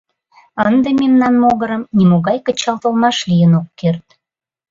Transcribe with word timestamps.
—Ынде 0.67 0.89
мемнан 1.01 1.35
могырым 1.43 1.83
нимогай 1.97 2.37
кычалтылмаш 2.45 3.17
лийын 3.29 3.51
ок 3.59 3.67
керт. 3.79 4.05